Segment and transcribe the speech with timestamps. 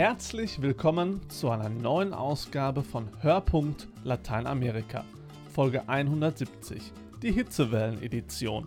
[0.00, 5.04] Herzlich willkommen zu einer neuen Ausgabe von Hörpunkt Lateinamerika,
[5.52, 6.90] Folge 170,
[7.22, 8.66] die Hitzewellen-Edition.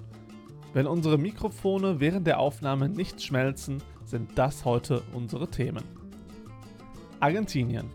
[0.73, 5.83] Wenn unsere Mikrofone während der Aufnahme nicht schmelzen, sind das heute unsere Themen.
[7.19, 7.89] Argentinien.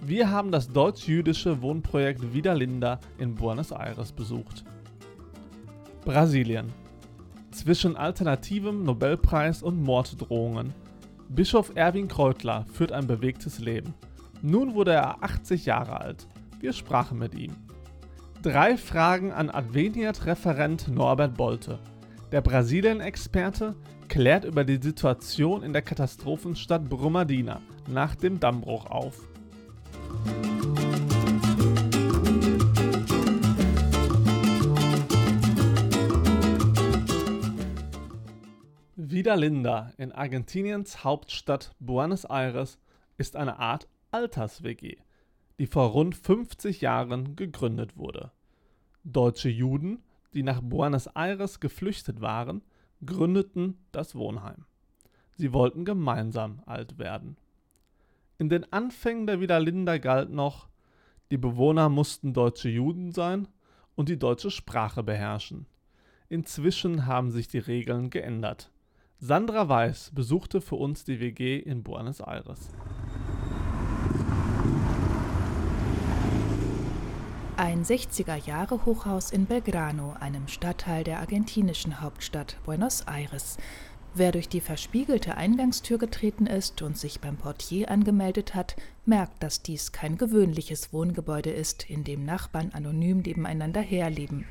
[0.00, 4.64] Wir haben das deutsch-jüdische Wohnprojekt Vida Linda in Buenos Aires besucht.
[6.06, 6.72] Brasilien.
[7.50, 10.72] Zwischen alternativem Nobelpreis und Morddrohungen.
[11.28, 13.94] Bischof Erwin Kreutler führt ein bewegtes Leben.
[14.42, 16.28] Nun wurde er 80 Jahre alt.
[16.60, 17.52] Wir sprachen mit ihm.
[18.42, 21.80] Drei Fragen an Adveniat-Referent Norbert Bolte.
[22.30, 23.74] Der Brasilien-Experte
[24.08, 29.28] klärt über die Situation in der Katastrophenstadt Brumadina nach dem Dammbruch auf.
[39.16, 42.78] Vida Linda in Argentiniens Hauptstadt Buenos Aires
[43.16, 44.98] ist eine Art Alters-WG,
[45.58, 48.30] die vor rund 50 Jahren gegründet wurde.
[49.04, 50.02] Deutsche Juden,
[50.34, 52.60] die nach Buenos Aires geflüchtet waren,
[53.06, 54.66] gründeten das Wohnheim.
[55.32, 57.38] Sie wollten gemeinsam alt werden.
[58.36, 60.68] In den Anfängen der Vida Linda galt noch,
[61.30, 63.48] die Bewohner mussten deutsche Juden sein
[63.94, 65.64] und die deutsche Sprache beherrschen.
[66.28, 68.70] Inzwischen haben sich die Regeln geändert.
[69.18, 72.68] Sandra Weiß besuchte für uns die WG in Buenos Aires.
[77.56, 83.56] Ein 60er-Jahre-Hochhaus in Belgrano, einem Stadtteil der argentinischen Hauptstadt Buenos Aires.
[84.14, 88.76] Wer durch die verspiegelte Eingangstür getreten ist und sich beim Portier angemeldet hat,
[89.06, 94.44] merkt, dass dies kein gewöhnliches Wohngebäude ist, in dem Nachbarn anonym nebeneinander herleben.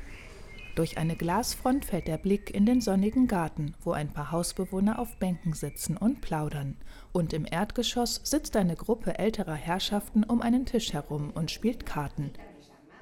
[0.76, 5.16] Durch eine Glasfront fällt der Blick in den sonnigen Garten, wo ein paar Hausbewohner auf
[5.16, 6.76] Bänken sitzen und plaudern.
[7.12, 12.30] Und im Erdgeschoss sitzt eine Gruppe älterer Herrschaften um einen Tisch herum und spielt Karten.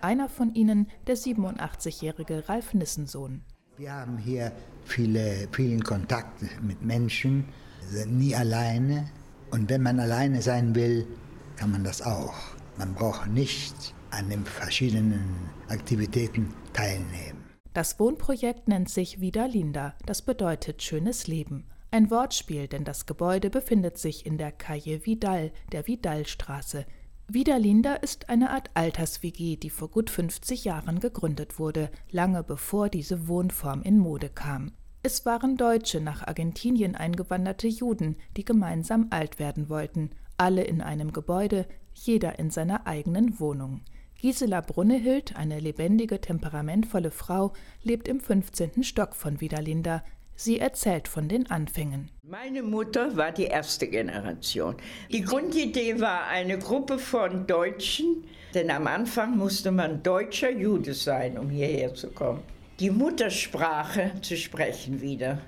[0.00, 3.42] Einer von ihnen, der 87-jährige Ralf Nissensohn.
[3.76, 4.52] Wir haben hier
[4.84, 7.46] viele, vielen Kontakt mit Menschen,
[7.90, 9.10] sind nie alleine.
[9.50, 11.08] Und wenn man alleine sein will,
[11.56, 12.34] kann man das auch.
[12.78, 15.24] Man braucht nicht an den verschiedenen
[15.68, 17.43] Aktivitäten teilnehmen.
[17.74, 21.66] Das Wohnprojekt nennt sich Vida Linda, das bedeutet schönes Leben.
[21.90, 26.86] Ein Wortspiel, denn das Gebäude befindet sich in der Calle Vidal, der Vidalstraße.
[27.26, 32.88] Vida Linda ist eine Art Alters-WG, die vor gut 50 Jahren gegründet wurde, lange bevor
[32.88, 34.70] diese Wohnform in Mode kam.
[35.02, 41.12] Es waren Deutsche nach Argentinien eingewanderte Juden, die gemeinsam alt werden wollten, alle in einem
[41.12, 43.80] Gebäude, jeder in seiner eigenen Wohnung.
[44.24, 47.52] Gisela Brunnehild, eine lebendige, temperamentvolle Frau,
[47.82, 48.82] lebt im 15.
[48.82, 50.02] Stock von Widerlinda.
[50.34, 52.08] Sie erzählt von den Anfängen.
[52.22, 54.76] Meine Mutter war die erste Generation.
[55.12, 58.24] Die Grundidee war eine Gruppe von Deutschen,
[58.54, 62.40] denn am Anfang musste man deutscher Jude sein, um hierher zu kommen.
[62.80, 65.42] Die Muttersprache zu sprechen wieder.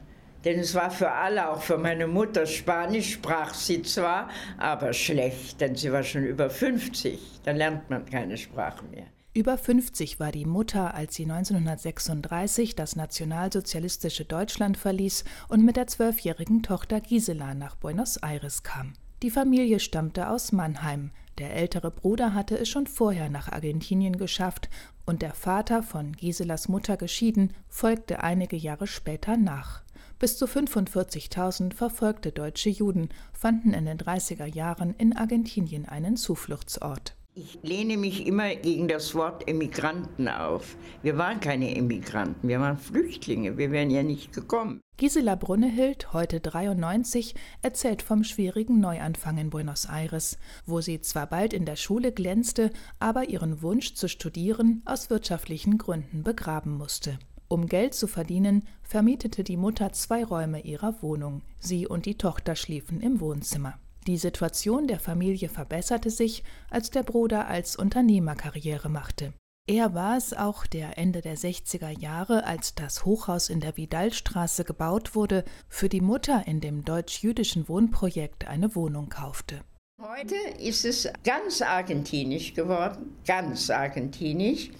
[0.46, 5.60] Denn es war für alle, auch für meine Mutter, Spanisch sprach sie zwar, aber schlecht,
[5.60, 7.18] denn sie war schon über 50.
[7.42, 9.06] Dann lernt man keine Sprache mehr.
[9.34, 15.88] Über 50 war die Mutter, als sie 1936 das nationalsozialistische Deutschland verließ und mit der
[15.88, 18.92] zwölfjährigen Tochter Gisela nach Buenos Aires kam.
[19.24, 21.10] Die Familie stammte aus Mannheim.
[21.38, 24.70] Der ältere Bruder hatte es schon vorher nach Argentinien geschafft
[25.06, 29.82] und der Vater, von Giselas Mutter geschieden, folgte einige Jahre später nach.
[30.18, 37.14] Bis zu 45.000 verfolgte deutsche Juden fanden in den 30er Jahren in Argentinien einen Zufluchtsort.
[37.34, 40.74] Ich lehne mich immer gegen das Wort Emigranten auf.
[41.02, 44.80] Wir waren keine Emigranten, wir waren Flüchtlinge, wir wären ja nicht gekommen.
[44.96, 51.52] Gisela Brunnehild, heute 93, erzählt vom schwierigen Neuanfang in Buenos Aires, wo sie zwar bald
[51.52, 57.18] in der Schule glänzte, aber ihren Wunsch zu studieren aus wirtschaftlichen Gründen begraben musste.
[57.48, 61.42] Um Geld zu verdienen, vermietete die Mutter zwei Räume ihrer Wohnung.
[61.58, 63.78] Sie und die Tochter schliefen im Wohnzimmer.
[64.06, 69.32] Die Situation der Familie verbesserte sich, als der Bruder als Unternehmer Karriere machte.
[69.68, 74.62] Er war es auch, der Ende der 60er Jahre, als das Hochhaus in der Vidalstraße
[74.62, 79.62] gebaut wurde, für die Mutter in dem deutsch-jüdischen Wohnprojekt eine Wohnung kaufte.
[80.00, 84.70] Heute ist es ganz argentinisch geworden, ganz argentinisch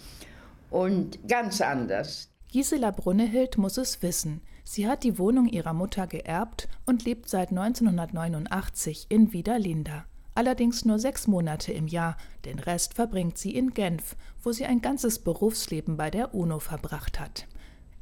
[0.70, 2.28] und ganz anders.
[2.50, 4.40] Gisela Brunnehild muss es wissen.
[4.64, 10.06] Sie hat die Wohnung ihrer Mutter geerbt und lebt seit 1989 in Widerlinda.
[10.34, 14.80] Allerdings nur sechs Monate im Jahr, den Rest verbringt sie in Genf, wo sie ein
[14.80, 17.46] ganzes Berufsleben bei der UNO verbracht hat.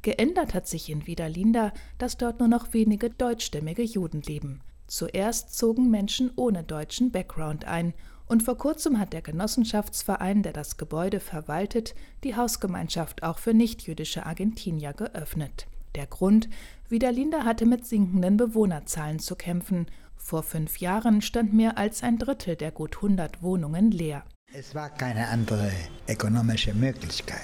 [0.01, 4.61] Geändert hat sich in Widerlinda, dass dort nur noch wenige deutschstämmige Juden leben.
[4.87, 7.93] Zuerst zogen Menschen ohne deutschen Background ein,
[8.27, 11.93] und vor kurzem hat der Genossenschaftsverein, der das Gebäude verwaltet,
[12.23, 15.67] die Hausgemeinschaft auch für nichtjüdische Argentinier geöffnet.
[15.93, 16.49] Der Grund,
[16.89, 19.85] Wiederlinda hatte mit sinkenden Bewohnerzahlen zu kämpfen.
[20.17, 24.23] Vor fünf Jahren stand mehr als ein Drittel der gut 100 Wohnungen leer.
[24.53, 25.71] Es war keine andere
[26.07, 27.39] ökonomische Möglichkeit.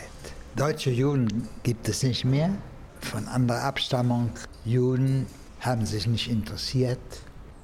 [0.55, 2.49] Deutsche Juden gibt es nicht mehr.
[3.01, 4.31] Von anderer Abstammung
[4.65, 5.27] Juden
[5.59, 6.99] haben sich nicht interessiert.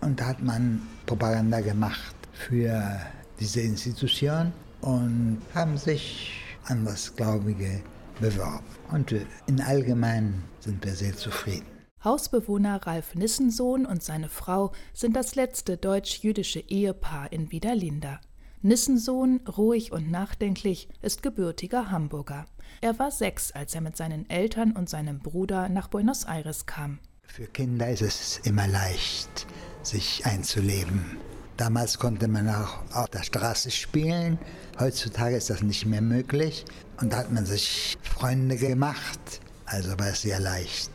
[0.01, 2.99] Und da hat man Propaganda gemacht für
[3.39, 7.81] diese Institution und haben sich Andersgläubige
[8.19, 8.65] beworben.
[8.91, 9.13] Und
[9.47, 11.65] in allgemein sind wir sehr zufrieden.
[12.03, 18.21] Hausbewohner Ralf Nissensohn und seine Frau sind das letzte deutsch-jüdische Ehepaar in Wiederlinda.
[18.61, 22.45] Nissensohn, ruhig und nachdenklich, ist gebürtiger Hamburger.
[22.81, 26.99] Er war sechs, als er mit seinen Eltern und seinem Bruder nach Buenos Aires kam.
[27.23, 29.47] Für Kinder ist es immer leicht,
[29.83, 31.17] sich einzuleben.
[31.57, 34.37] Damals konnte man auch auf der Straße spielen.
[34.79, 36.65] Heutzutage ist das nicht mehr möglich.
[37.01, 39.19] Und da hat man sich Freunde gemacht.
[39.65, 40.91] Also war es sehr leicht.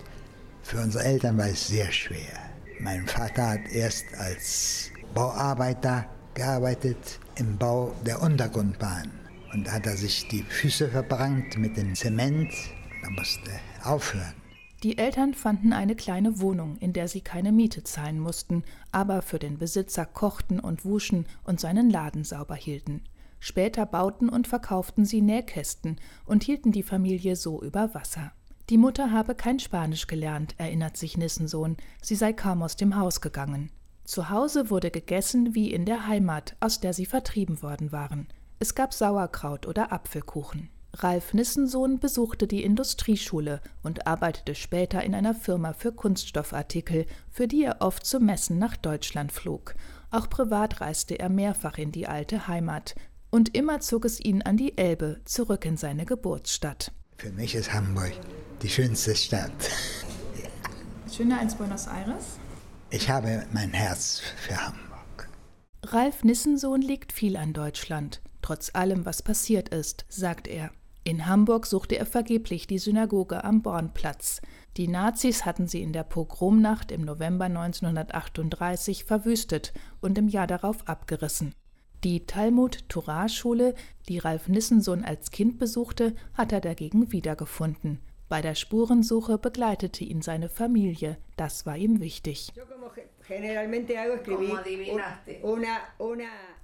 [0.63, 2.39] Für unsere Eltern war es sehr schwer.
[2.79, 9.11] Mein Vater hat erst als Bauarbeiter gearbeitet im Bau der Untergrundbahn.
[9.53, 12.53] Und da hat er sich die Füße verbrannt mit dem Zement.
[13.03, 13.51] Da musste
[13.83, 14.42] aufhören.
[14.83, 19.39] Die Eltern fanden eine kleine Wohnung, in der sie keine Miete zahlen mussten, aber für
[19.39, 23.05] den Besitzer kochten und wuschen und seinen Laden sauber hielten.
[23.39, 28.33] Später bauten und verkauften sie Nähkästen und hielten die Familie so über Wasser.
[28.71, 33.21] Die Mutter habe kein Spanisch gelernt, erinnert sich Nissensohn, sie sei kaum aus dem Haus
[33.21, 33.71] gegangen.
[34.05, 38.27] Zu Hause wurde gegessen wie in der Heimat, aus der sie vertrieben worden waren.
[38.59, 40.71] Es gab Sauerkraut oder Apfelkuchen.
[40.95, 47.65] Ralf Nissensohn besuchte die Industrieschule und arbeitete später in einer Firma für Kunststoffartikel, für die
[47.65, 49.75] er oft zu Messen nach Deutschland flog.
[50.11, 52.95] Auch privat reiste er mehrfach in die alte Heimat.
[53.31, 56.93] Und immer zog es ihn an die Elbe, zurück in seine Geburtsstadt.
[57.17, 58.13] Für mich ist Hamburg
[58.61, 59.51] die schönste Stadt.
[61.11, 62.39] Schöner als Buenos Aires?
[62.91, 65.31] Ich habe mein Herz für Hamburg.
[65.85, 70.71] Ralf Nissensohn liegt viel an Deutschland, trotz allem, was passiert ist, sagt er.
[71.05, 74.41] In Hamburg suchte er vergeblich die Synagoge am Bornplatz.
[74.77, 80.87] Die Nazis hatten sie in der Pogromnacht im November 1938 verwüstet und im Jahr darauf
[80.87, 81.55] abgerissen.
[82.05, 83.75] Die Talmud-Torah-Schule,
[84.09, 88.01] die Ralf Nissensohn als Kind besuchte, hat er dagegen wiedergefunden.
[88.29, 91.19] Bei der Spurensuche begleitete ihn seine Familie.
[91.37, 92.53] Das war ihm wichtig.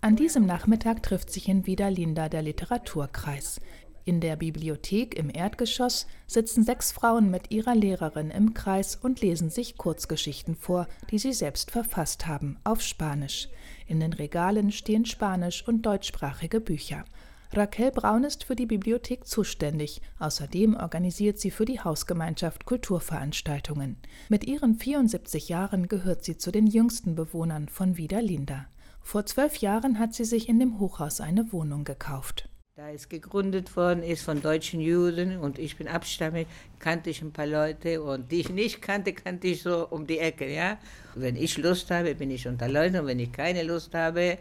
[0.00, 3.60] An diesem Nachmittag trifft sich in Wiederlinda der Literaturkreis.
[4.08, 9.50] In der Bibliothek im Erdgeschoss sitzen sechs Frauen mit ihrer Lehrerin im Kreis und lesen
[9.50, 13.50] sich Kurzgeschichten vor, die sie selbst verfasst haben, auf Spanisch.
[13.86, 17.04] In den Regalen stehen spanisch- und deutschsprachige Bücher.
[17.52, 20.00] Raquel Braun ist für die Bibliothek zuständig.
[20.18, 23.98] Außerdem organisiert sie für die Hausgemeinschaft Kulturveranstaltungen.
[24.30, 28.68] Mit ihren 74 Jahren gehört sie zu den jüngsten Bewohnern von Wiederlinda.
[29.02, 32.48] Vor zwölf Jahren hat sie sich in dem Hochhaus eine Wohnung gekauft.
[32.78, 36.46] Da es gegründet worden ist von deutschen Juden und ich bin abstammig,
[36.78, 40.20] kannte ich ein paar Leute und die ich nicht kannte, kannte ich so um die
[40.20, 40.78] Ecke, ja.
[41.16, 44.38] Wenn ich Lust habe, bin ich unter Leuten und wenn ich keine Lust habe,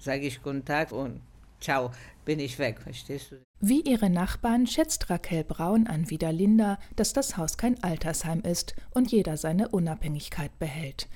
[0.00, 1.20] sage ich Guten Tag und
[1.60, 1.92] ciao,
[2.24, 3.36] bin ich weg, verstehst du?
[3.60, 9.12] Wie ihre Nachbarn schätzt Raquel Braun an Wiederlinda, dass das Haus kein Altersheim ist und
[9.12, 11.06] jeder seine Unabhängigkeit behält.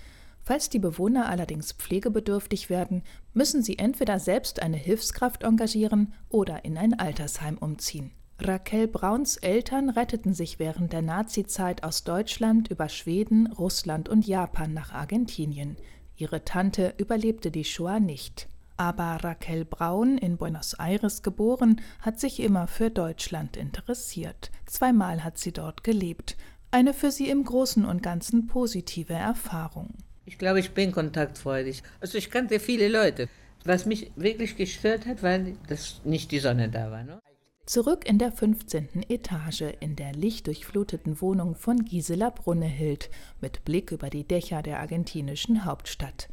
[0.42, 3.02] Falls die Bewohner allerdings pflegebedürftig werden,
[3.34, 8.10] müssen sie entweder selbst eine Hilfskraft engagieren oder in ein Altersheim umziehen.
[8.42, 14.72] Raquel Brauns Eltern retteten sich während der Nazizeit aus Deutschland über Schweden, Russland und Japan
[14.72, 15.76] nach Argentinien.
[16.16, 18.48] Ihre Tante überlebte die Shoah nicht.
[18.78, 24.50] Aber Raquel Braun, in Buenos Aires geboren, hat sich immer für Deutschland interessiert.
[24.64, 26.38] Zweimal hat sie dort gelebt.
[26.70, 29.90] Eine für sie im Großen und Ganzen positive Erfahrung.
[30.30, 31.82] Ich glaube, ich bin kontaktfreudig.
[32.00, 33.28] Also ich kannte viele Leute.
[33.64, 37.02] Was mich wirklich gestört hat, weil das nicht die Sonne da war.
[37.02, 37.20] Ne?
[37.66, 39.06] Zurück in der 15.
[39.08, 43.10] Etage in der lichtdurchfluteten Wohnung von Gisela Brunnehild
[43.40, 46.28] mit Blick über die Dächer der argentinischen Hauptstadt.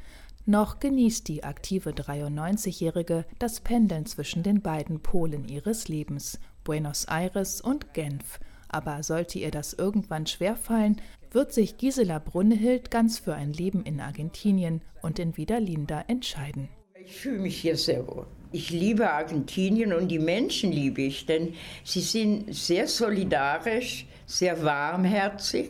[0.46, 7.62] Noch genießt die aktive 93-Jährige das Pendeln zwischen den beiden Polen ihres Lebens, Buenos Aires
[7.62, 8.40] und Genf.
[8.70, 14.00] Aber sollte ihr das irgendwann schwerfallen, wird sich Gisela Brunnehild ganz für ein Leben in
[14.00, 16.70] Argentinien und in Wiederlinda entscheiden.
[17.06, 18.28] Ich fühle mich hier sehr wohl.
[18.52, 25.70] Ich liebe Argentinien und die Menschen liebe ich, denn sie sind sehr solidarisch, sehr warmherzig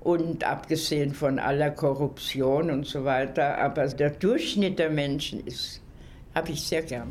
[0.00, 3.58] und abgesehen von aller Korruption und so weiter.
[3.58, 5.82] Aber der Durchschnitt der Menschen ist,
[6.34, 7.10] habe ich sehr gern.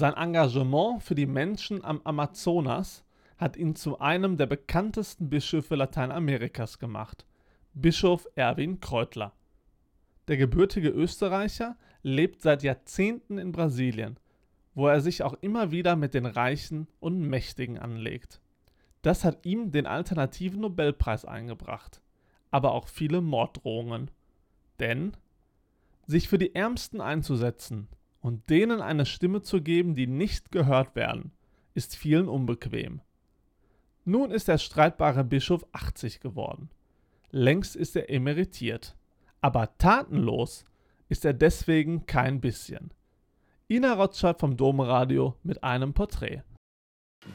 [0.00, 3.04] Sein Engagement für die Menschen am Amazonas
[3.36, 7.26] hat ihn zu einem der bekanntesten Bischöfe Lateinamerikas gemacht,
[7.74, 9.34] Bischof Erwin Kreutler.
[10.26, 14.18] Der gebürtige Österreicher lebt seit Jahrzehnten in Brasilien,
[14.74, 18.40] wo er sich auch immer wieder mit den Reichen und Mächtigen anlegt.
[19.02, 22.00] Das hat ihm den alternativen Nobelpreis eingebracht,
[22.50, 24.10] aber auch viele Morddrohungen.
[24.78, 25.12] Denn
[26.06, 27.86] sich für die Ärmsten einzusetzen
[28.20, 31.32] und denen eine Stimme zu geben, die nicht gehört werden,
[31.74, 33.00] ist vielen unbequem.
[34.04, 36.70] Nun ist der streitbare Bischof 80 geworden.
[37.30, 38.96] Längst ist er emeritiert.
[39.40, 40.64] Aber tatenlos
[41.08, 42.92] ist er deswegen kein bisschen.
[43.68, 46.42] Ina Rotschat vom Domradio mit einem Porträt.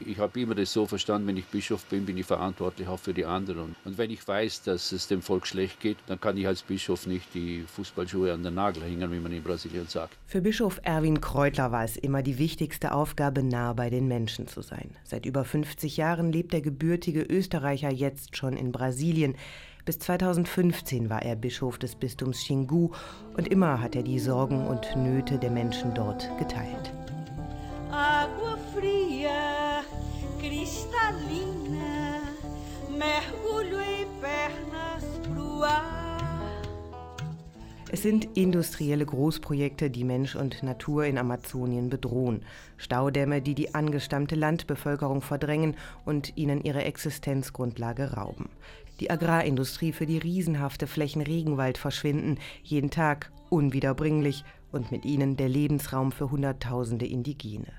[0.04, 3.14] Ich habe immer das so verstanden, wenn ich Bischof bin, bin ich verantwortlich auch für
[3.14, 3.76] die anderen.
[3.84, 7.06] Und wenn ich weiß, dass es dem Volk schlecht geht, dann kann ich als Bischof
[7.06, 10.16] nicht die Fußballschuhe an den Nagel hängen, wie man in Brasilien sagt.
[10.26, 14.60] Für Bischof Erwin Kreutler war es immer die wichtigste Aufgabe, nah bei den Menschen zu
[14.60, 14.90] sein.
[15.04, 19.36] Seit über 50 Jahren lebt der gebürtige Österreicher jetzt schon in Brasilien.
[19.84, 22.90] Bis 2015 war er Bischof des Bistums Xingu
[23.36, 26.92] und immer hat er die Sorgen und Nöte der Menschen dort geteilt.
[27.88, 28.55] Fria,
[31.06, 32.20] cristalina,
[32.90, 36.42] mergulho em pernas pro ar.
[37.92, 42.42] Es sind industrielle Großprojekte, die Mensch und Natur in Amazonien bedrohen.
[42.76, 48.48] Staudämme, die die angestammte Landbevölkerung verdrängen und ihnen ihre Existenzgrundlage rauben
[49.00, 55.50] die Agrarindustrie für die riesenhafte Flächen Regenwald verschwinden, jeden Tag unwiederbringlich und mit ihnen der
[55.50, 57.72] Lebensraum für Hunderttausende Indigene.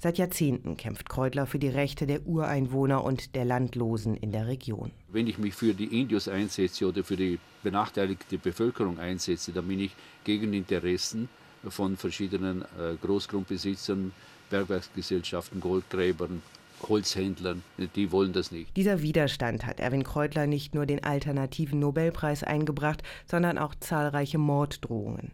[0.00, 4.92] Seit Jahrzehnten kämpft Kreutler für die Rechte der Ureinwohner und der Landlosen in der Region.
[5.08, 9.80] Wenn ich mich für die Indios einsetze oder für die benachteiligte Bevölkerung einsetze, dann bin
[9.80, 11.28] ich gegen Interessen
[11.68, 14.12] von verschiedenen äh, Großgrundbesitzern,
[14.50, 16.42] Bergwerksgesellschaften, Goldgräbern,
[16.88, 17.64] Holzhändlern,
[17.96, 18.76] die wollen das nicht.
[18.76, 25.32] Dieser Widerstand hat Erwin Kreutler nicht nur den alternativen Nobelpreis eingebracht, sondern auch zahlreiche Morddrohungen.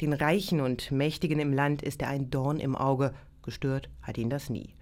[0.00, 3.14] Den Reichen und Mächtigen im Land ist er ein Dorn im Auge,
[3.46, 4.74] gestört hat ihn das nie.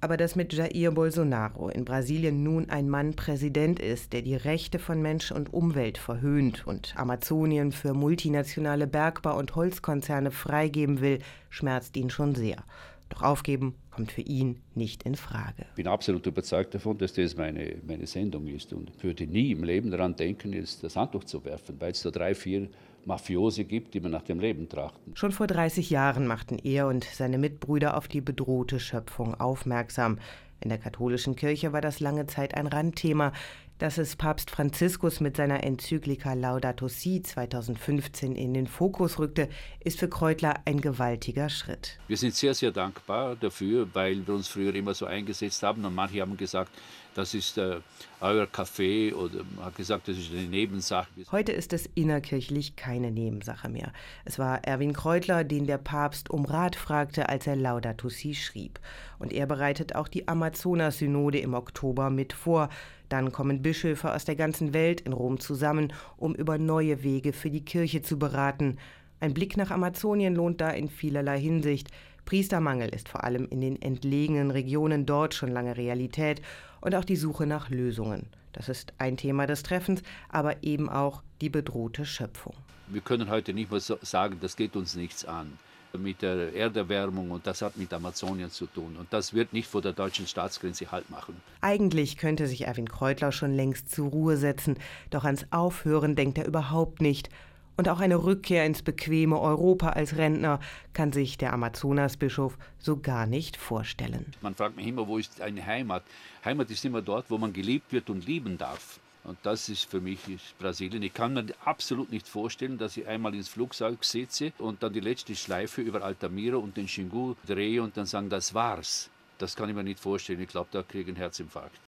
[0.00, 4.80] Aber dass mit Jair Bolsonaro in Brasilien nun ein Mann Präsident ist, der die Rechte
[4.80, 11.20] von Mensch und Umwelt verhöhnt und Amazonien für multinationale Bergbau- und Holzkonzerne freigeben will,
[11.50, 12.64] schmerzt ihn schon sehr.
[13.10, 15.66] Doch aufgeben kommt für ihn nicht in Frage.
[15.68, 19.62] Ich bin absolut überzeugt davon, dass das meine, meine Sendung ist und würde nie im
[19.62, 22.68] Leben daran denken, jetzt das Handtuch zu werfen, weil es da drei, vier
[23.06, 25.16] Mafiose gibt, die mir nach dem Leben trachten.
[25.16, 30.18] Schon vor 30 Jahren machten er und seine Mitbrüder auf die bedrohte Schöpfung aufmerksam.
[30.60, 33.32] In der katholischen Kirche war das lange Zeit ein Randthema.
[33.78, 39.48] Dass es Papst Franziskus mit seiner Enzyklika Laudato Si 2015 in den Fokus rückte,
[39.80, 41.98] ist für Kreutler ein gewaltiger Schritt.
[42.06, 45.94] Wir sind sehr, sehr dankbar dafür, weil wir uns früher immer so eingesetzt haben und
[45.94, 46.70] manche haben gesagt,
[47.14, 47.80] das ist äh,
[48.20, 51.08] euer Café oder hat gesagt, das ist eine Nebensache.
[51.30, 53.92] Heute ist es innerkirchlich keine Nebensache mehr.
[54.24, 58.80] Es war Erwin Kreutler, den der Papst um Rat fragte, als er Laudato Si schrieb.
[59.18, 62.70] Und er bereitet auch die Amazonas-Synode im Oktober mit vor.
[63.12, 67.50] Dann kommen Bischöfe aus der ganzen Welt in Rom zusammen, um über neue Wege für
[67.50, 68.78] die Kirche zu beraten.
[69.20, 71.88] Ein Blick nach Amazonien lohnt da in vielerlei Hinsicht.
[72.24, 76.40] Priestermangel ist vor allem in den entlegenen Regionen dort schon lange Realität
[76.80, 78.28] und auch die Suche nach Lösungen.
[78.54, 82.54] Das ist ein Thema des Treffens, aber eben auch die bedrohte Schöpfung.
[82.88, 85.58] Wir können heute nicht mehr sagen, das geht uns nichts an
[85.98, 88.96] mit der Erderwärmung und das hat mit Amazonien zu tun.
[88.98, 91.36] Und das wird nicht vor der deutschen Staatsgrenze Halt machen.
[91.60, 94.76] Eigentlich könnte sich Erwin Kreutler schon längst zur Ruhe setzen,
[95.10, 97.28] doch ans Aufhören denkt er überhaupt nicht.
[97.76, 100.60] Und auch eine Rückkehr ins bequeme Europa als Rentner
[100.92, 104.26] kann sich der Amazonasbischof so gar nicht vorstellen.
[104.42, 106.02] Man fragt mich immer, wo ist eine Heimat?
[106.44, 109.00] Heimat ist immer dort, wo man geliebt wird und lieben darf.
[109.24, 110.18] Und das ist für mich
[110.58, 111.02] Brasilien.
[111.02, 115.00] Ich kann mir absolut nicht vorstellen, dass ich einmal ins Flugzeug sitze und dann die
[115.00, 119.10] letzte Schleife über Altamira und den Xingu drehe und dann sagen, das war's.
[119.38, 120.40] Das kann ich mir nicht vorstellen.
[120.40, 121.80] Ich glaube, da kriege ich einen Herzinfarkt.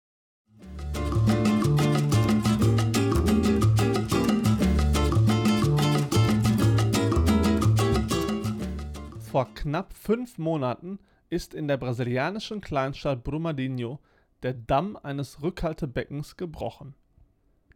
[9.30, 11.00] Vor knapp fünf Monaten
[11.30, 13.98] ist in der brasilianischen Kleinstadt Brumadinho
[14.44, 16.94] der Damm eines Rückhaltebeckens gebrochen.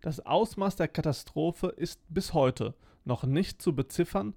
[0.00, 2.74] Das Ausmaß der Katastrophe ist bis heute
[3.04, 4.34] noch nicht zu beziffern,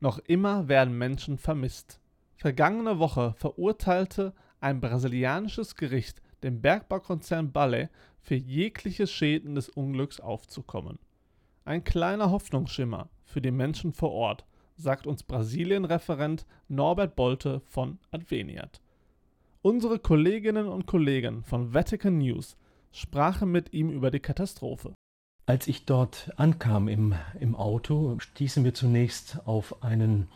[0.00, 2.00] noch immer werden Menschen vermisst.
[2.36, 10.98] Vergangene Woche verurteilte ein brasilianisches Gericht den Bergbaukonzern Balle für jegliche Schäden des Unglücks aufzukommen.
[11.64, 14.44] Ein kleiner Hoffnungsschimmer für die Menschen vor Ort,
[14.76, 18.80] sagt uns Brasilien-Referent Norbert Bolte von Adveniat.
[19.62, 22.56] Unsere Kolleginnen und Kollegen von Vatican News
[22.92, 24.94] sprachen mit ihm über die Katastrophe.
[25.46, 30.28] Als ich dort ankam im, im Auto, stießen wir zunächst auf einen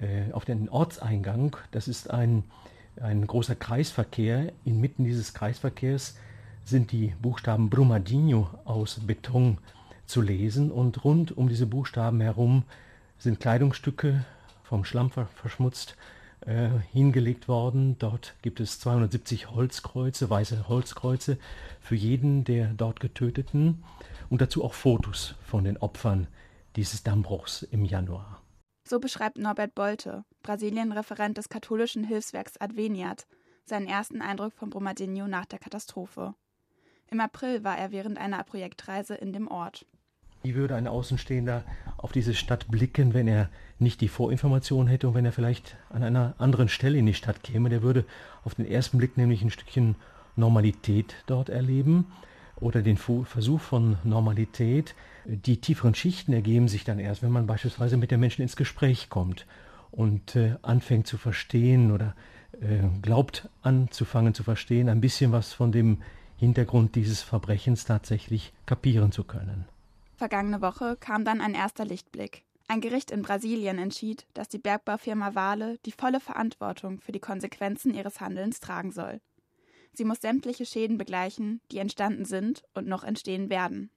[0.00, 1.56] äh, auf den Ortseingang.
[1.70, 2.44] Das ist ein,
[3.00, 4.52] ein großer Kreisverkehr.
[4.64, 6.16] Inmitten dieses Kreisverkehrs
[6.64, 9.58] sind die Buchstaben Brumadinho aus Beton
[10.06, 12.64] zu lesen und rund um diese Buchstaben herum
[13.18, 14.24] sind Kleidungsstücke
[14.62, 15.96] vom Schlamm verschmutzt
[16.48, 17.96] äh, hingelegt worden.
[17.98, 21.38] Dort gibt es 270 Holzkreuze, weiße Holzkreuze
[21.80, 23.84] für jeden der dort Getöteten
[24.30, 26.26] und dazu auch Fotos von den Opfern
[26.76, 28.42] dieses Dammbruchs im Januar.
[28.84, 33.26] So beschreibt Norbert Bolte, Brasilien-Referent des katholischen Hilfswerks Adveniat,
[33.64, 36.34] seinen ersten Eindruck von Brumadinho nach der Katastrophe.
[37.10, 39.84] Im April war er während einer Projektreise in dem Ort.
[40.42, 41.64] Wie würde ein Außenstehender
[41.96, 46.02] auf diese Stadt blicken, wenn er nicht die Vorinformation hätte und wenn er vielleicht an
[46.02, 47.68] einer anderen Stelle in die Stadt käme?
[47.68, 48.04] Der würde
[48.44, 49.96] auf den ersten Blick nämlich ein Stückchen
[50.36, 52.06] Normalität dort erleben
[52.56, 54.94] oder den Versuch von Normalität.
[55.24, 59.08] Die tieferen Schichten ergeben sich dann erst, wenn man beispielsweise mit den Menschen ins Gespräch
[59.08, 59.46] kommt
[59.90, 62.14] und äh, anfängt zu verstehen oder
[62.60, 65.98] äh, glaubt anzufangen zu verstehen, ein bisschen was von dem
[66.36, 69.66] Hintergrund dieses Verbrechens tatsächlich kapieren zu können.
[70.18, 72.44] Vergangene Woche kam dann ein erster Lichtblick.
[72.66, 77.94] Ein Gericht in Brasilien entschied, dass die Bergbaufirma Vale die volle Verantwortung für die Konsequenzen
[77.94, 79.20] ihres Handelns tragen soll.
[79.92, 83.90] Sie muss sämtliche Schäden begleichen, die entstanden sind und noch entstehen werden.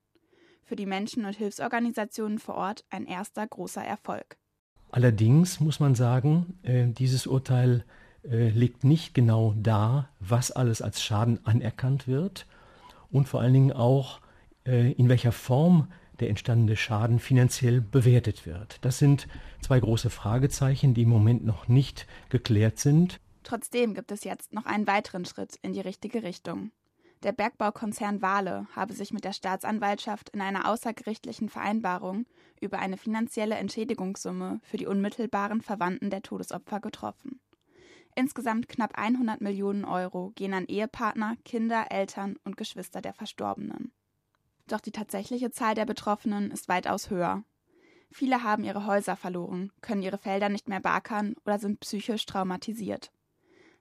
[0.63, 4.37] Für die Menschen und Hilfsorganisationen vor Ort ein erster großer Erfolg.
[4.91, 7.83] Allerdings muss man sagen, äh, dieses Urteil
[8.23, 12.45] äh, legt nicht genau dar, was alles als Schaden anerkannt wird
[13.09, 14.21] und vor allen Dingen auch,
[14.67, 15.87] äh, in welcher Form
[16.21, 18.77] der entstandene Schaden finanziell bewertet wird.
[18.81, 19.27] Das sind
[19.61, 23.19] zwei große Fragezeichen, die im Moment noch nicht geklärt sind.
[23.43, 26.71] Trotzdem gibt es jetzt noch einen weiteren Schritt in die richtige Richtung.
[27.23, 32.25] Der Bergbaukonzern Wale habe sich mit der Staatsanwaltschaft in einer außergerichtlichen Vereinbarung
[32.59, 37.39] über eine finanzielle Entschädigungssumme für die unmittelbaren Verwandten der Todesopfer getroffen.
[38.15, 43.93] Insgesamt knapp 100 Millionen Euro gehen an Ehepartner, Kinder, Eltern und Geschwister der Verstorbenen.
[44.71, 47.43] Doch die tatsächliche Zahl der Betroffenen ist weitaus höher.
[48.09, 53.11] Viele haben ihre Häuser verloren, können ihre Felder nicht mehr beackern oder sind psychisch traumatisiert.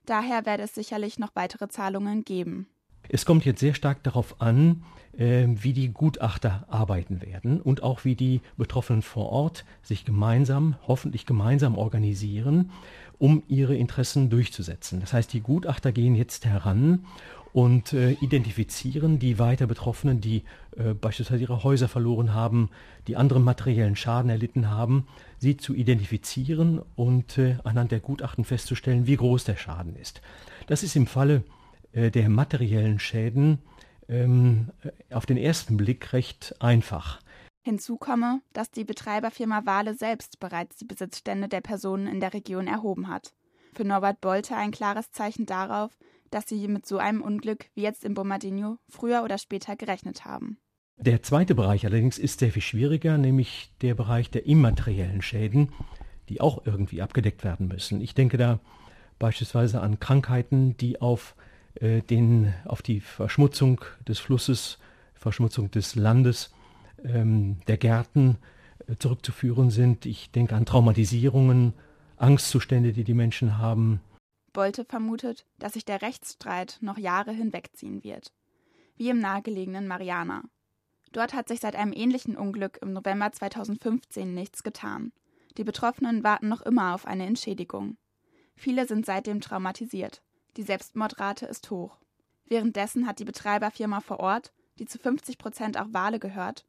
[0.05, 2.67] Daher werde es sicherlich noch weitere Zahlungen geben.
[3.07, 4.83] Es kommt jetzt sehr stark darauf an,
[5.17, 10.75] äh, wie die Gutachter arbeiten werden und auch wie die Betroffenen vor Ort sich gemeinsam,
[10.87, 12.71] hoffentlich gemeinsam organisieren,
[13.17, 14.99] um ihre Interessen durchzusetzen.
[14.99, 17.05] Das heißt, die Gutachter gehen jetzt heran
[17.53, 20.43] und äh, identifizieren die weiter Betroffenen, die
[20.77, 22.69] äh, beispielsweise ihre Häuser verloren haben,
[23.07, 29.07] die anderen materiellen Schaden erlitten haben, sie zu identifizieren und äh, anhand der Gutachten festzustellen,
[29.07, 30.21] wie groß der Schaden ist.
[30.67, 31.43] Das ist im Falle
[31.91, 33.59] äh, der materiellen Schäden
[34.07, 34.69] ähm,
[35.11, 37.19] auf den ersten Blick recht einfach.
[37.63, 42.67] Hinzu komme, dass die Betreiberfirma Wale selbst bereits die Besitzstände der Personen in der Region
[42.67, 43.33] erhoben hat.
[43.73, 45.97] Für Norbert Bolte ein klares Zeichen darauf,
[46.31, 50.57] dass sie mit so einem Unglück wie jetzt in Bombardino früher oder später gerechnet haben.
[50.97, 55.71] Der zweite Bereich allerdings ist sehr viel schwieriger, nämlich der Bereich der immateriellen Schäden,
[56.29, 58.01] die auch irgendwie abgedeckt werden müssen.
[58.01, 58.59] Ich denke da
[59.19, 61.35] beispielsweise an Krankheiten, die auf,
[61.75, 64.79] äh, den, auf die Verschmutzung des Flusses,
[65.15, 66.53] Verschmutzung des Landes,
[67.03, 68.37] ähm, der Gärten
[68.87, 70.05] äh, zurückzuführen sind.
[70.05, 71.73] Ich denke an Traumatisierungen,
[72.17, 74.01] Angstzustände, die die Menschen haben,
[74.53, 78.31] Bolte vermutet, dass sich der Rechtsstreit noch Jahre hinwegziehen wird.
[78.97, 80.43] Wie im nahegelegenen Mariana.
[81.11, 85.11] Dort hat sich seit einem ähnlichen Unglück im November 2015 nichts getan.
[85.57, 87.97] Die Betroffenen warten noch immer auf eine Entschädigung.
[88.55, 90.21] Viele sind seitdem traumatisiert.
[90.57, 91.97] Die Selbstmordrate ist hoch.
[92.45, 96.65] Währenddessen hat die Betreiberfirma vor Ort, die zu 50 Prozent auch Wale gehört,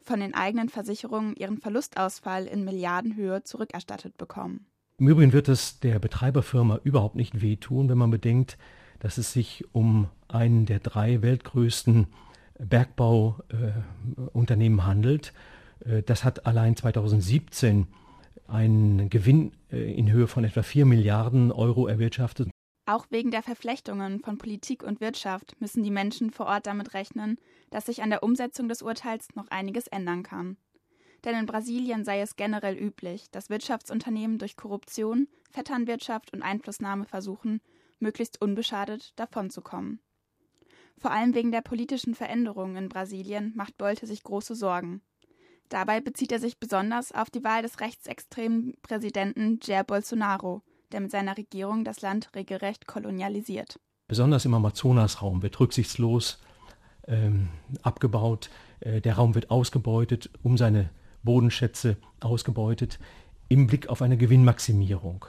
[0.00, 4.66] von den eigenen Versicherungen ihren Verlustausfall in Milliardenhöhe zurückerstattet bekommen.
[4.98, 8.56] Im Übrigen wird es der Betreiberfirma überhaupt nicht wehtun, wenn man bedenkt,
[8.98, 12.06] dass es sich um einen der drei weltgrößten
[12.58, 15.34] Bergbauunternehmen äh, handelt.
[15.84, 17.88] Äh, das hat allein 2017
[18.48, 22.48] einen Gewinn äh, in Höhe von etwa 4 Milliarden Euro erwirtschaftet.
[22.86, 27.36] Auch wegen der Verflechtungen von Politik und Wirtschaft müssen die Menschen vor Ort damit rechnen,
[27.70, 30.56] dass sich an der Umsetzung des Urteils noch einiges ändern kann.
[31.26, 37.60] Denn in Brasilien sei es generell üblich, dass Wirtschaftsunternehmen durch Korruption, Vetternwirtschaft und Einflussnahme versuchen,
[37.98, 39.98] möglichst unbeschadet davonzukommen.
[40.96, 45.02] Vor allem wegen der politischen Veränderungen in Brasilien macht Bolte sich große Sorgen.
[45.68, 50.62] Dabei bezieht er sich besonders auf die Wahl des rechtsextremen Präsidenten Jair Bolsonaro,
[50.92, 53.80] der mit seiner Regierung das Land regelrecht kolonialisiert.
[54.06, 56.38] Besonders im Amazonasraum wird rücksichtslos
[57.08, 57.48] ähm,
[57.82, 58.48] abgebaut.
[58.78, 60.90] Äh, der Raum wird ausgebeutet, um seine
[61.26, 62.98] Bodenschätze ausgebeutet,
[63.48, 65.26] im Blick auf eine Gewinnmaximierung.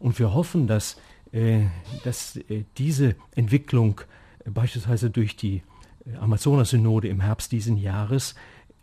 [0.00, 0.96] Und wir hoffen, dass,
[1.32, 1.66] äh,
[2.04, 4.00] dass äh, diese Entwicklung
[4.44, 5.62] äh, beispielsweise durch die
[6.06, 8.34] äh, Amazonas-Synode im Herbst diesen Jahres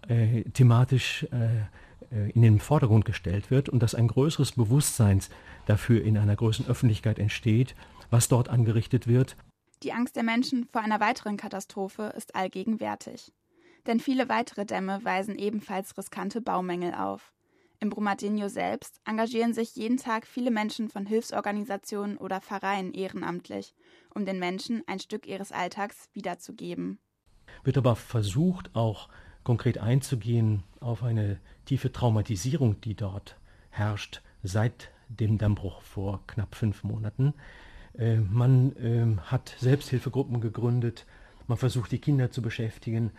[0.08, 1.26] äh, thematisch
[2.34, 5.22] in den Vordergrund gestellt wird und dass ein größeres Bewusstsein
[5.66, 7.76] dafür in einer größeren Öffentlichkeit entsteht,
[8.10, 9.36] was dort angerichtet wird.
[9.84, 13.34] Die Angst der Menschen vor einer weiteren Katastrophe ist allgegenwärtig.
[13.88, 17.34] Denn viele weitere Dämme weisen ebenfalls riskante Baumängel auf.
[17.80, 23.74] Im Brumadinho selbst engagieren sich jeden Tag viele Menschen von Hilfsorganisationen oder Vereinen ehrenamtlich,
[24.14, 27.00] um den Menschen ein Stück ihres Alltags wiederzugeben.
[27.64, 29.10] Wird aber versucht, auch
[29.44, 33.38] konkret einzugehen auf eine tiefe Traumatisierung, die dort
[33.70, 37.34] herrscht seit dem Dammbruch vor knapp fünf Monaten.
[37.98, 41.06] Äh, man äh, hat Selbsthilfegruppen gegründet,
[41.48, 43.12] man versucht die Kinder zu beschäftigen.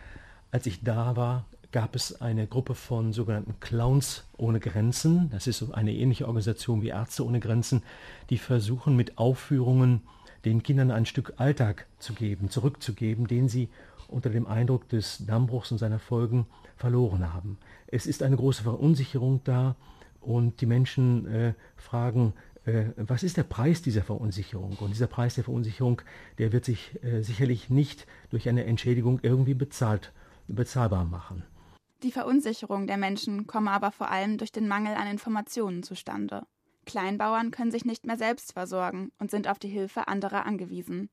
[0.51, 5.29] Als ich da war, gab es eine Gruppe von sogenannten Clowns ohne Grenzen.
[5.29, 7.83] Das ist so eine ähnliche Organisation wie Ärzte ohne Grenzen,
[8.31, 10.01] die versuchen mit Aufführungen
[10.45, 13.69] den Kindern ein Stück Alltag zu geben, zurückzugeben, den sie
[14.07, 17.57] unter dem Eindruck des Dammbruchs und seiner Folgen verloren haben.
[17.87, 19.75] Es ist eine große Verunsicherung da
[20.21, 22.33] und die Menschen äh, fragen,
[22.65, 24.77] äh, was ist der Preis dieser Verunsicherung?
[24.79, 26.01] Und dieser Preis der Verunsicherung,
[26.39, 30.11] der wird sich äh, sicherlich nicht durch eine Entschädigung irgendwie bezahlt,
[30.55, 31.43] bezahlbar machen.
[32.03, 36.45] Die Verunsicherung der Menschen komme aber vor allem durch den Mangel an Informationen zustande.
[36.85, 41.09] Kleinbauern können sich nicht mehr selbst versorgen und sind auf die Hilfe anderer angewiesen.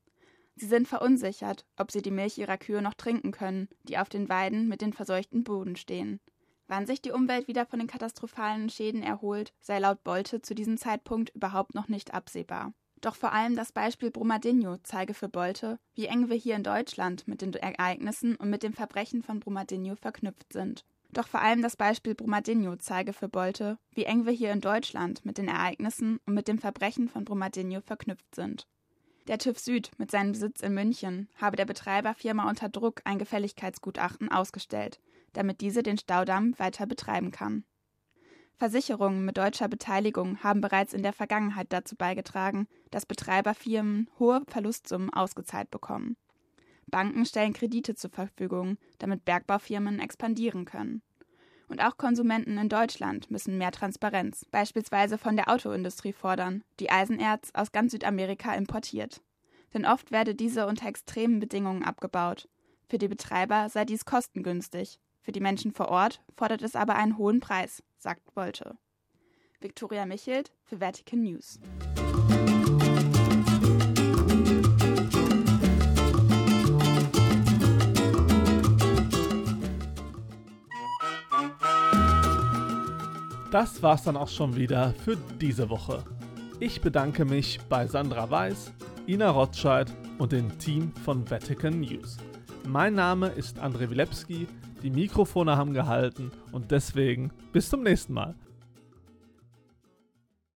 [0.54, 4.28] Sie sind verunsichert, ob sie die Milch ihrer Kühe noch trinken können, die auf den
[4.28, 6.20] Weiden mit den verseuchten Boden stehen.
[6.68, 10.78] Wann sich die Umwelt wieder von den katastrophalen Schäden erholt, sei laut Bolte zu diesem
[10.78, 12.72] Zeitpunkt überhaupt noch nicht absehbar.
[13.00, 17.28] Doch vor allem das Beispiel Brumadinho zeige für Bolte, wie eng wir hier in Deutschland
[17.28, 20.84] mit den Ereignissen und mit dem Verbrechen von Brumadinho verknüpft sind.
[21.10, 25.24] Doch vor allem das Beispiel Brumadinho zeige für Bolte, wie eng wir hier in Deutschland
[25.24, 28.66] mit den Ereignissen und mit dem Verbrechen von Brumadinho verknüpft sind.
[29.28, 34.30] Der TÜV Süd mit seinem Sitz in München habe der Betreiberfirma unter Druck ein Gefälligkeitsgutachten
[34.30, 35.00] ausgestellt,
[35.32, 37.64] damit diese den Staudamm weiter betreiben kann.
[38.58, 45.12] Versicherungen mit deutscher Beteiligung haben bereits in der Vergangenheit dazu beigetragen, dass Betreiberfirmen hohe Verlustsummen
[45.12, 46.16] ausgezahlt bekommen.
[46.86, 51.02] Banken stellen Kredite zur Verfügung, damit Bergbaufirmen expandieren können.
[51.68, 57.50] Und auch Konsumenten in Deutschland müssen mehr Transparenz, beispielsweise von der Autoindustrie fordern, die Eisenerz
[57.54, 59.20] aus ganz Südamerika importiert.
[59.74, 62.48] Denn oft werde diese unter extremen Bedingungen abgebaut.
[62.88, 67.18] Für die Betreiber sei dies kostengünstig, für die Menschen vor Ort fordert es aber einen
[67.18, 68.76] hohen Preis, sagt Bolte.
[69.60, 71.58] Viktoria Michelt für Vatican News.
[83.50, 86.04] Das war's dann auch schon wieder für diese Woche.
[86.60, 88.72] Ich bedanke mich bei Sandra Weiß,
[89.06, 92.18] Ina Rotscheid und dem Team von Vatican News.
[92.66, 94.46] Mein Name ist André Wilepski,
[94.86, 98.36] die Mikrofone haben gehalten und deswegen bis zum nächsten Mal.